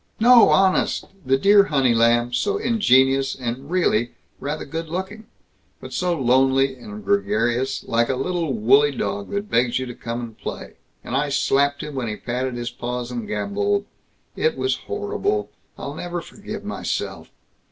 "No, 0.19 0.49
honest! 0.49 1.05
The 1.23 1.37
dear 1.37 1.65
honey 1.65 1.93
lamb, 1.93 2.33
so 2.33 2.57
ingenious, 2.57 3.35
and 3.35 3.69
really, 3.69 4.13
rather 4.39 4.65
good 4.65 4.89
looking. 4.89 5.27
But 5.79 5.93
so 5.93 6.19
lonely 6.19 6.73
and 6.73 7.05
gregarious 7.05 7.83
like 7.83 8.09
a 8.09 8.15
little 8.15 8.51
woolly 8.51 8.89
dog 8.95 9.29
that 9.29 9.51
begs 9.51 9.77
you 9.77 9.85
to 9.85 9.93
come 9.93 10.21
and 10.21 10.35
play; 10.35 10.73
and 11.03 11.15
I 11.15 11.29
slapped 11.29 11.83
him 11.83 11.93
when 11.93 12.07
he 12.07 12.15
patted 12.15 12.55
his 12.55 12.71
paws 12.71 13.11
and 13.11 13.27
gamboled 13.27 13.85
It 14.35 14.57
was 14.57 14.75
horrible. 14.87 15.51
I'll 15.77 15.93
never 15.93 16.19
forgive 16.19 16.63
myself. 16.65 17.29